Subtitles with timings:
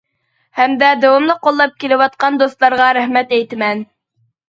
[0.59, 3.89] ھەمدە داۋاملىق قوللاپ كېلىۋاتقان دوستلارغا رەھمەت ئېيتىمەن.